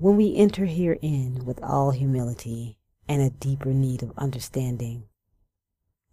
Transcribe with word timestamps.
When 0.00 0.16
we 0.16 0.36
enter 0.36 0.66
herein 0.66 1.44
with 1.44 1.60
all 1.60 1.90
humility 1.90 2.78
and 3.08 3.20
a 3.20 3.30
deeper 3.30 3.70
need 3.70 4.04
of 4.04 4.16
understanding, 4.16 5.08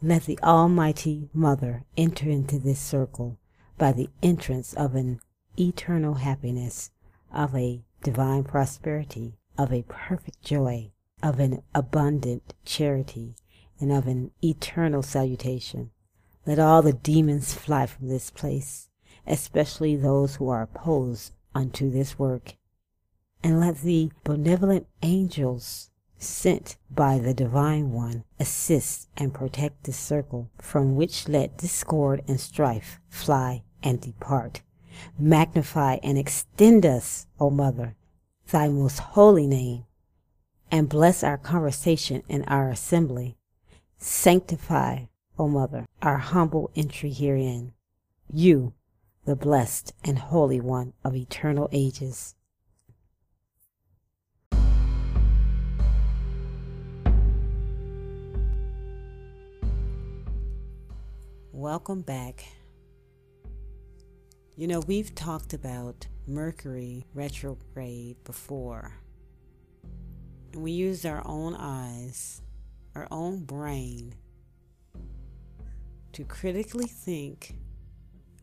let 0.00 0.22
the 0.22 0.38
Almighty 0.40 1.30
Mother 1.32 1.84
enter 1.96 2.30
into 2.30 2.60
this 2.60 2.78
circle 2.78 3.40
by 3.78 3.90
the 3.90 4.08
entrance 4.22 4.72
of 4.74 4.94
an 4.94 5.20
eternal 5.58 6.14
happiness, 6.14 6.92
of 7.32 7.56
a 7.56 7.82
divine 8.04 8.44
prosperity, 8.44 9.34
of 9.58 9.72
a 9.72 9.82
perfect 9.88 10.40
joy, 10.42 10.92
of 11.20 11.40
an 11.40 11.64
abundant 11.74 12.54
charity, 12.64 13.34
and 13.80 13.90
of 13.90 14.06
an 14.06 14.30
eternal 14.44 15.02
salutation. 15.02 15.90
Let 16.46 16.60
all 16.60 16.82
the 16.82 16.92
demons 16.92 17.52
fly 17.52 17.86
from 17.86 18.06
this 18.06 18.30
place, 18.30 18.90
especially 19.26 19.96
those 19.96 20.36
who 20.36 20.48
are 20.50 20.62
opposed 20.62 21.32
unto 21.52 21.90
this 21.90 22.16
work. 22.16 22.54
And 23.42 23.58
let 23.58 23.78
the 23.78 24.10
benevolent 24.24 24.86
angels 25.02 25.90
sent 26.16 26.76
by 26.90 27.18
the 27.18 27.34
Divine 27.34 27.90
One 27.90 28.24
assist 28.38 29.08
and 29.16 29.34
protect 29.34 29.84
this 29.84 29.96
circle, 29.96 30.50
from 30.58 30.94
which 30.94 31.28
let 31.28 31.58
discord 31.58 32.22
and 32.28 32.40
strife 32.40 33.00
fly 33.08 33.64
and 33.82 34.00
depart. 34.00 34.62
Magnify 35.18 35.98
and 36.02 36.16
extend 36.16 36.86
us, 36.86 37.26
O 37.40 37.50
Mother, 37.50 37.96
thy 38.50 38.68
most 38.68 38.98
holy 38.98 39.46
name, 39.46 39.84
and 40.70 40.88
bless 40.88 41.24
our 41.24 41.38
conversation 41.38 42.22
and 42.28 42.44
our 42.46 42.70
assembly. 42.70 43.36
Sanctify, 43.98 45.06
O 45.38 45.48
Mother, 45.48 45.86
our 46.00 46.18
humble 46.18 46.70
entry 46.76 47.10
herein. 47.10 47.72
You, 48.32 48.74
the 49.24 49.34
blessed 49.34 49.92
and 50.04 50.18
holy 50.18 50.60
one 50.60 50.92
of 51.04 51.16
eternal 51.16 51.68
ages. 51.72 52.34
Welcome 61.62 62.02
back. 62.02 62.44
You 64.56 64.66
know, 64.66 64.80
we've 64.80 65.14
talked 65.14 65.54
about 65.54 66.08
Mercury 66.26 67.06
retrograde 67.14 68.16
before. 68.24 68.92
And 70.52 70.60
we 70.60 70.72
used 70.72 71.06
our 71.06 71.22
own 71.24 71.54
eyes, 71.54 72.42
our 72.96 73.06
own 73.12 73.44
brain, 73.44 74.16
to 76.14 76.24
critically 76.24 76.88
think 76.88 77.54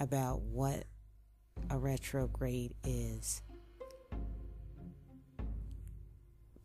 about 0.00 0.40
what 0.40 0.82
a 1.70 1.78
retrograde 1.78 2.74
is. 2.82 3.42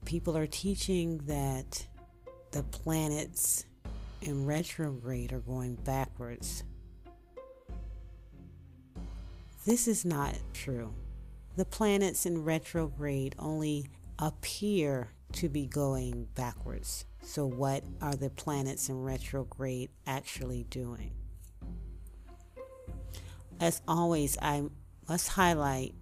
People 0.04 0.36
are 0.36 0.48
teaching 0.48 1.20
that 1.28 1.86
the 2.50 2.64
planets 2.64 3.66
in 4.24 4.48
retrograde 4.48 5.32
are 5.32 5.42
going 5.42 5.76
backwards. 6.20 6.64
This 9.66 9.88
is 9.88 10.04
not 10.04 10.36
true. 10.54 10.94
The 11.56 11.66
planets 11.66 12.26
in 12.26 12.44
retrograde 12.44 13.36
only 13.40 13.88
appear 14.18 15.10
to 15.34 15.48
be 15.50 15.66
going 15.66 16.28
backwards. 16.36 17.06
So, 17.22 17.46
what 17.46 17.84
are 18.02 18.16
the 18.16 18.30
planets 18.30 18.90
in 18.90 19.02
retrograde 19.02 19.90
actually 20.08 20.66
doing? 20.70 21.12
As 23.60 23.82
always, 23.88 24.38
I 24.42 24.64
must 25.08 25.30
highlight 25.30 25.94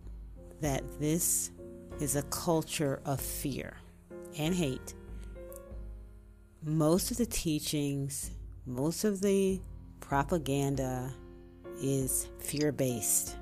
that 0.61 0.83
this 0.99 1.51
is 1.99 2.15
a 2.15 2.23
culture 2.23 3.01
of 3.05 3.19
fear 3.19 3.77
and 4.37 4.53
hate. 4.53 4.93
Most 6.63 7.11
of 7.11 7.17
the 7.17 7.25
teachings, 7.25 8.31
most 8.65 9.03
of 9.03 9.21
the 9.21 9.59
propaganda 10.07 11.13
is 11.81 12.29
fear 12.39 12.71
based. 12.71 13.35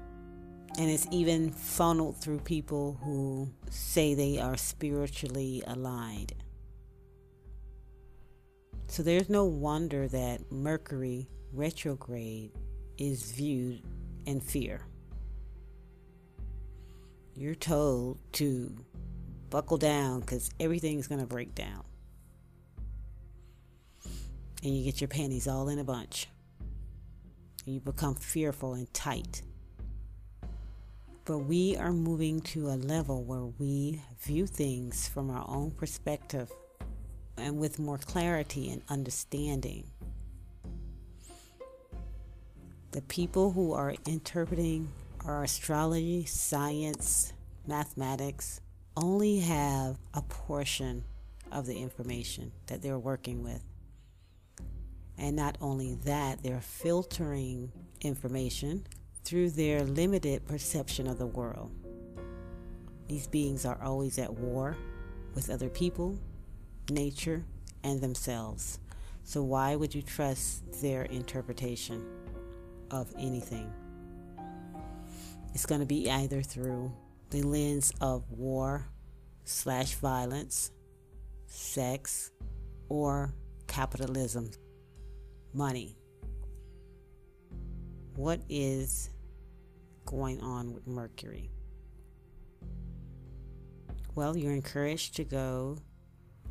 And 0.78 0.90
it's 0.90 1.08
even 1.12 1.52
funneled 1.52 2.18
through 2.18 2.40
people 2.40 3.00
who 3.04 3.50
say 3.70 4.14
they 4.14 4.40
are 4.40 4.58
spiritually 4.58 5.64
aligned. 5.68 6.34
So 8.88 9.04
there's 9.04 9.30
no 9.30 9.46
wonder 9.46 10.08
that 10.08 10.52
Mercury 10.52 11.28
retrograde 11.54 12.52
is 12.98 13.32
viewed 13.32 13.82
in 14.26 14.42
fear. 14.42 14.82
You're 17.36 17.56
told 17.56 18.18
to 18.34 18.76
buckle 19.50 19.78
down 19.78 20.22
because 20.22 20.50
everything's 20.60 21.08
going 21.08 21.22
to 21.22 21.28
break 21.28 21.54
down. 21.54 21.84
And 24.64 24.76
you 24.76 24.84
get 24.84 25.00
your 25.00 25.08
panties 25.08 25.48
all 25.48 25.70
in 25.70 25.80
a 25.80 25.84
bunch. 25.84 26.28
And 27.66 27.76
you 27.76 27.80
become 27.80 28.16
fearful 28.16 28.74
and 28.74 28.92
tight. 28.94 29.42
But 31.26 31.40
we 31.40 31.76
are 31.76 31.92
moving 31.92 32.42
to 32.42 32.68
a 32.68 32.78
level 32.78 33.24
where 33.24 33.46
we 33.58 34.02
view 34.20 34.46
things 34.46 35.08
from 35.08 35.32
our 35.32 35.44
own 35.48 35.72
perspective 35.72 36.52
and 37.38 37.58
with 37.58 37.80
more 37.80 37.98
clarity 37.98 38.70
and 38.70 38.84
understanding. 38.90 39.90
The 42.92 43.02
people 43.02 43.52
who 43.52 43.74
are 43.74 43.96
interpreting 44.06 44.90
our 45.26 45.44
astrology, 45.44 46.26
science, 46.26 47.34
mathematics 47.68 48.62
only 48.96 49.40
have 49.40 49.98
a 50.14 50.22
portion 50.22 51.04
of 51.52 51.66
the 51.66 51.78
information 51.78 52.52
that 52.68 52.82
they're 52.82 53.00
working 53.00 53.44
with. 53.44 53.62
And 55.18 55.36
not 55.36 55.58
only 55.62 55.96
that, 56.06 56.44
they're 56.44 56.62
filtering 56.62 57.72
information 58.02 58.86
through 59.24 59.52
their 59.52 59.84
limited 59.84 60.46
perception 60.46 61.08
of 61.08 61.18
the 61.18 61.26
world. 61.26 61.72
These 63.08 63.28
beings 63.28 63.66
are 63.66 63.82
always 63.82 64.18
at 64.20 64.34
war 64.34 64.76
with 65.34 65.50
other 65.50 65.70
people, 65.70 66.20
nature, 66.90 67.46
and 67.84 68.02
themselves. 68.02 68.80
So, 69.24 69.44
why 69.44 69.76
would 69.76 69.94
you 69.94 70.02
trust 70.02 70.82
their 70.82 71.04
interpretation 71.04 72.06
of 72.92 73.12
anything? 73.18 73.72
It's 75.54 75.66
going 75.66 75.82
to 75.82 75.88
be 75.88 76.10
either 76.10 76.42
through 76.42 76.92
the 77.30 77.42
lens 77.42 77.92
of 78.02 78.30
war 78.32 78.88
slash 79.46 79.96
violence, 79.96 80.72
sex, 81.48 82.32
or 82.90 83.34
capitalism, 83.68 84.52
money. 85.56 85.98
What 88.16 88.42
is 88.50 89.10
going 90.06 90.42
on 90.42 90.74
with 90.74 90.86
Mercury? 90.88 91.50
Well, 94.14 94.38
you're 94.38 94.54
encouraged 94.54 95.16
to 95.16 95.24
go 95.24 95.78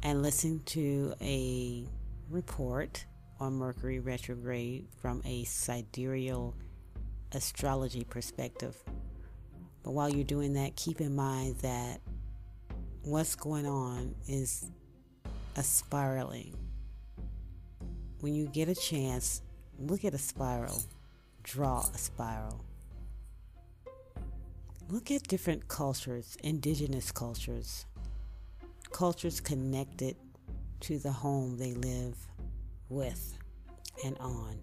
and 0.03 0.22
listen 0.22 0.60
to 0.66 1.14
a 1.20 1.87
report 2.28 3.04
on 3.41 3.54
Mercury 3.54 4.00
retrograde 4.00 4.87
from 5.00 5.22
a 5.25 5.44
sidereal 5.44 6.54
astrology 7.32 8.04
perspective. 8.04 8.76
But 9.82 9.93
while 9.93 10.09
you're 10.09 10.25
doing 10.25 10.54
that, 10.54 10.76
keep 10.76 11.00
in 11.00 11.14
mind 11.14 11.56
that 11.59 12.00
what's 13.03 13.34
going 13.34 13.66
on 13.66 14.14
is 14.26 14.66
a 15.56 15.62
spiraling. 15.62 16.63
When 18.25 18.35
you 18.35 18.47
get 18.47 18.71
a 18.71 18.75
chance, 18.75 19.43
look 19.79 20.03
at 20.03 20.15
a 20.15 20.19
spiral, 20.19 20.83
draw 21.43 21.81
a 21.81 21.99
spiral. 21.99 22.65
Look 24.89 25.11
at 25.11 25.25
different 25.25 25.69
cultures, 25.69 26.38
indigenous 26.43 27.12
cultures, 27.12 27.85
cultures 28.93 29.41
connected 29.41 30.17
to 30.81 30.99
the 30.99 31.12
home 31.12 31.59
they 31.59 31.75
live 31.75 32.17
with 32.88 33.37
and 34.03 34.17
on. 34.21 34.59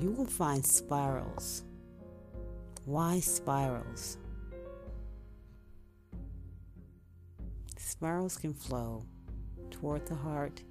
You 0.00 0.12
will 0.12 0.26
find 0.26 0.64
spirals. 0.64 1.64
Why 2.84 3.18
spirals? 3.18 4.16
Spirals 7.76 8.36
can 8.36 8.54
flow 8.54 9.04
toward 9.80 10.06
the 10.06 10.14
heart 10.14 10.62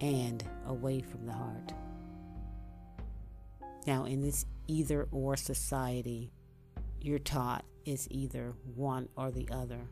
and 0.00 0.44
away 0.66 1.00
from 1.00 1.26
the 1.26 1.32
heart. 1.32 1.72
Now, 3.86 4.04
in 4.04 4.20
this 4.20 4.46
either 4.66 5.08
or 5.10 5.36
society, 5.36 6.32
you're 7.00 7.18
taught 7.18 7.64
is 7.84 8.06
either 8.10 8.54
one 8.74 9.08
or 9.16 9.30
the 9.30 9.48
other. 9.50 9.88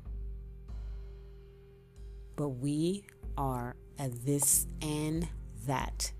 But 2.37 2.51
we 2.51 3.05
are 3.37 3.77
a 3.99 4.09
this 4.09 4.67
and 4.83 5.27
that 5.67 6.13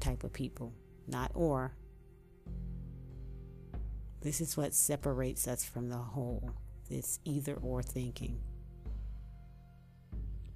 type 0.00 0.24
of 0.24 0.32
people, 0.32 0.72
not 1.06 1.30
or. 1.34 1.74
This 4.20 4.40
is 4.40 4.56
what 4.56 4.74
separates 4.74 5.46
us 5.46 5.64
from 5.64 5.88
the 5.88 5.96
whole, 5.96 6.52
this 6.88 7.18
either 7.24 7.54
or 7.54 7.82
thinking. 7.82 8.40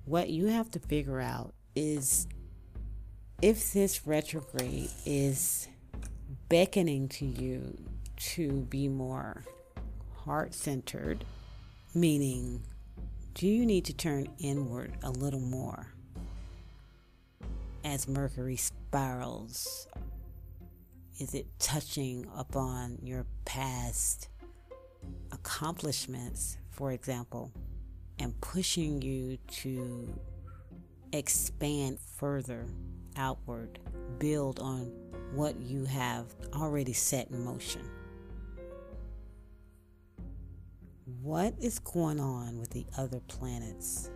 What 0.07 0.31
you 0.31 0.47
have 0.47 0.71
to 0.71 0.79
figure 0.79 1.21
out 1.21 1.53
is 1.75 2.29
if 3.43 3.73
this 3.73 4.07
retrograde 4.07 4.89
is 5.05 5.67
beckoning 6.49 7.09
to 7.09 7.27
you 7.27 7.77
to 8.17 8.53
be 8.71 8.87
more 8.87 9.43
heart 10.15 10.55
centered, 10.55 11.25
meaning, 11.93 12.63
do 13.35 13.49
you 13.49 13.67
need 13.67 13.85
to 13.87 13.93
turn 13.93 14.29
inward 14.39 14.93
a 15.03 15.11
little 15.11 15.41
more 15.41 15.93
as 17.85 18.07
Mercury 18.07 18.57
spirals? 18.57 19.89
Is 21.19 21.35
it 21.35 21.47
touching 21.59 22.29
upon 22.37 22.99
your 23.03 23.27
past 23.45 24.29
accomplishments, 25.33 26.59
for 26.71 26.93
example, 26.93 27.51
and 28.19 28.39
pushing 28.41 29.03
you 29.03 29.39
to 29.49 30.19
expand 31.13 31.99
further 32.17 32.67
outward, 33.17 33.79
build 34.19 34.61
on 34.61 34.93
what 35.33 35.59
you 35.61 35.85
have 35.85 36.27
already 36.55 36.93
set 36.93 37.31
in 37.31 37.45
motion. 37.45 37.83
What 41.23 41.55
is 41.61 41.79
going 41.79 42.21
on 42.21 42.59
with 42.59 42.71
the 42.71 42.87
other 42.97 43.21
planets? 43.29 44.11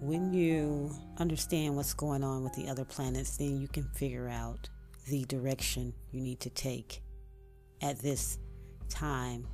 When 0.00 0.32
you 0.32 0.94
understand 1.18 1.74
what's 1.74 1.94
going 1.94 2.22
on 2.22 2.44
with 2.44 2.52
the 2.54 2.68
other 2.68 2.84
planets, 2.84 3.36
then 3.36 3.60
you 3.60 3.68
can 3.68 3.84
figure 3.94 4.28
out 4.28 4.68
the 5.08 5.24
direction 5.24 5.92
you 6.10 6.20
need 6.20 6.40
to 6.40 6.50
take 6.50 7.00
at 7.80 7.98
this 8.00 8.38
time 8.88 9.46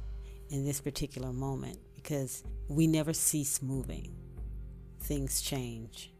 in 0.52 0.66
this 0.66 0.82
particular 0.82 1.32
moment 1.32 1.78
because 1.94 2.44
we 2.68 2.86
never 2.86 3.14
cease 3.14 3.62
moving. 3.62 4.14
Things 5.00 5.40
change. 5.40 6.12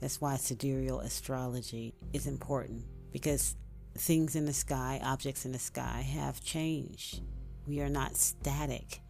That's 0.00 0.20
why 0.20 0.36
sidereal 0.36 1.00
astrology 1.00 1.94
is 2.12 2.26
important 2.26 2.84
because 3.12 3.54
things 3.96 4.34
in 4.34 4.44
the 4.44 4.52
sky, 4.52 5.00
objects 5.04 5.44
in 5.44 5.52
the 5.52 5.58
sky, 5.58 6.04
have 6.14 6.42
changed. 6.42 7.22
We 7.66 7.80
are 7.80 7.88
not 7.88 8.16
static, 8.16 9.00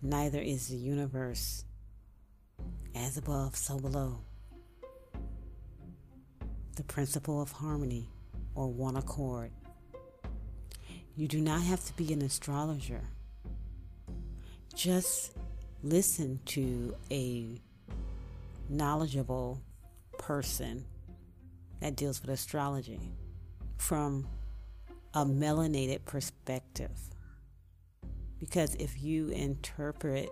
neither 0.00 0.40
is 0.40 0.68
the 0.68 0.76
universe. 0.76 1.64
As 2.94 3.18
above, 3.18 3.56
so 3.56 3.78
below. 3.80 4.20
The 6.76 6.84
principle 6.84 7.42
of 7.42 7.50
harmony 7.50 8.08
or 8.54 8.68
one 8.68 8.96
accord. 8.96 9.50
You 11.16 11.26
do 11.26 11.40
not 11.40 11.62
have 11.62 11.84
to 11.86 11.92
be 11.94 12.12
an 12.12 12.22
astrologer. 12.22 13.02
Just 14.76 15.32
listen 15.82 16.38
to 16.44 16.94
a 17.10 17.58
knowledgeable 18.68 19.62
person 20.18 20.84
that 21.80 21.96
deals 21.96 22.20
with 22.20 22.28
astrology 22.28 23.00
from 23.78 24.28
a 25.14 25.24
melanated 25.24 26.04
perspective. 26.04 26.90
Because 28.38 28.74
if 28.74 29.02
you 29.02 29.28
interpret 29.28 30.28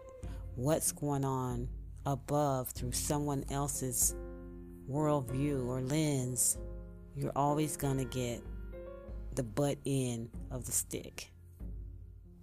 what's 0.57 0.93
going 0.93 1.25
on 1.25 1.67
above 2.05 2.69
through 2.69 2.93
someone 2.93 3.47
else's 3.51 4.15
worldview 4.91 5.67
or 5.67 5.81
lens, 5.81 6.59
you're 7.17 7.33
always 7.35 7.79
going 7.79 7.97
to 7.97 8.05
get 8.05 8.43
the 9.37 9.43
butt 9.43 9.79
end 9.87 10.29
of 10.51 10.67
the 10.67 10.73
stick. 10.73 11.31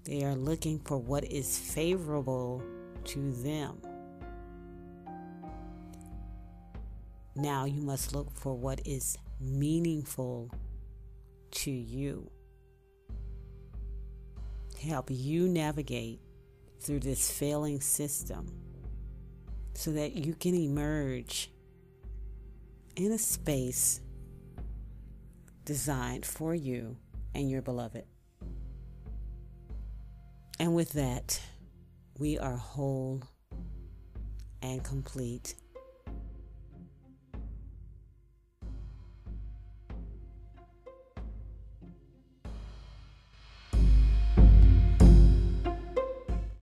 They 0.03 0.24
are 0.24 0.36
looking 0.36 0.80
for 0.80 0.98
what 0.98 1.24
is 1.25 1.57
favorable 1.57 2.63
to 3.06 3.31
them. 3.44 3.77
Now 7.36 7.65
you 7.65 7.81
must 7.81 8.13
look 8.13 8.31
for 8.31 8.56
what 8.56 8.81
is 8.86 9.18
meaningful 9.39 10.51
to 11.51 11.71
you. 11.71 12.30
Help 14.81 15.07
you 15.09 15.48
navigate 15.48 16.19
through 16.80 17.00
this 17.00 17.31
failing 17.31 17.80
system 17.80 18.51
so 19.74 19.92
that 19.92 20.13
you 20.13 20.33
can 20.33 20.56
emerge 20.56 21.51
in 22.95 23.12
a 23.12 23.18
space 23.18 24.01
designed 25.63 26.25
for 26.25 26.53
you 26.56 26.98
and 27.33 27.50
your 27.50 27.62
beloved. 27.62 28.06
And 30.62 30.75
with 30.75 30.92
that, 30.92 31.42
we 32.19 32.38
are 32.38 32.56
whole 32.56 33.24
and 34.62 34.84
complete 34.84 35.56